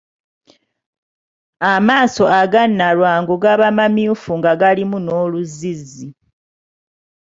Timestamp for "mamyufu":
3.77-4.31